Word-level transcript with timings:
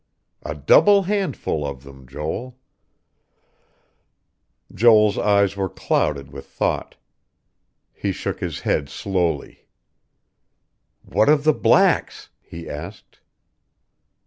A 0.41 0.55
double 0.55 1.03
handful 1.03 1.63
of 1.63 1.83
them, 1.83 2.07
Joel...." 2.07 2.57
Joel's 4.73 5.19
eyes 5.19 5.55
were 5.55 5.69
clouded 5.69 6.31
with 6.31 6.47
thought; 6.47 6.95
he 7.93 8.11
shook 8.11 8.39
his 8.39 8.61
head 8.61 8.89
slowly. 8.89 9.67
"What 11.03 11.29
of 11.29 11.43
the 11.43 11.53
blacks?" 11.53 12.29
he 12.41 12.67
asked. 12.67 13.19